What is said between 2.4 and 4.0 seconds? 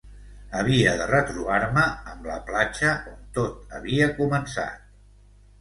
platja on tot